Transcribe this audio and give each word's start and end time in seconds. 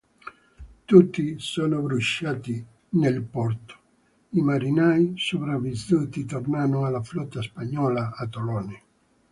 Tutti 0.85 1.35
sono 1.37 1.79
bruciati 1.83 2.65
nel 2.93 3.21
porto, 3.21 3.75
i 4.29 4.41
marinai 4.41 5.13
sopravvissuti 5.15 6.25
tornano 6.25 6.85
alla 6.85 7.03
flotta 7.03 7.39
spagnola 7.43 8.11
a 8.15 8.25
Tolone. 8.27 8.81